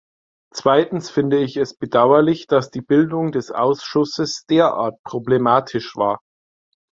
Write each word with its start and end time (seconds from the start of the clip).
Zweitens 0.51 1.11
finde 1.11 1.37
ich 1.37 1.57
es 1.57 1.75
bedauerlich, 1.75 2.47
dass 2.47 2.71
die 2.71 2.81
Bildung 2.81 3.31
des 3.31 3.51
Ausschusses 3.51 4.45
derart 4.49 4.99
problematisch 5.03 5.95
war. 5.95 6.21